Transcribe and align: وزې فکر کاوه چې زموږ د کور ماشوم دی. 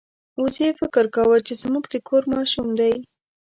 وزې 0.41 0.69
فکر 0.79 1.03
کاوه 1.15 1.37
چې 1.47 1.53
زموږ 1.61 1.85
د 1.89 1.95
کور 2.07 2.23
ماشوم 2.33 2.67
دی. 2.79 2.93